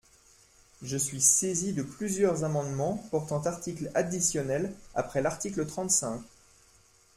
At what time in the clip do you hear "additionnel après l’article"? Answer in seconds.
3.93-5.63